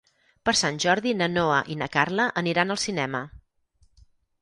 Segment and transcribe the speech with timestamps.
[0.47, 3.25] Per Sant Jordi na Noa i na Carla aniran al cinema.